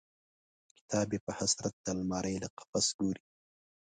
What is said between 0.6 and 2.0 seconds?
کتاب یې په حسرت د